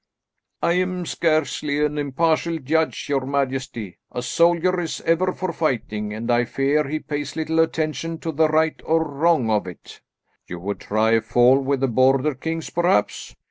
"I 0.63 0.73
am 0.81 1.05
scarcely 1.05 1.85
an 1.85 1.99
impartial 1.99 2.57
judge, 2.57 3.05
your 3.07 3.23
majesty. 3.23 3.99
A 4.11 4.23
soldier 4.23 4.79
is 4.79 4.99
ever 5.01 5.31
for 5.31 5.53
fighting, 5.53 6.11
and 6.11 6.31
I 6.31 6.43
fear 6.43 6.87
he 6.87 6.97
pays 6.97 7.35
little 7.35 7.59
attention 7.59 8.17
to 8.21 8.31
the 8.31 8.47
right 8.49 8.81
or 8.83 9.07
wrong 9.07 9.51
of 9.51 9.67
it." 9.67 10.01
"You 10.47 10.57
would 10.59 10.79
try 10.79 11.11
a 11.11 11.21
fall 11.21 11.59
with 11.59 11.81
the 11.81 11.87
Border 11.87 12.33
kings 12.33 12.71
perhaps?" 12.71 13.35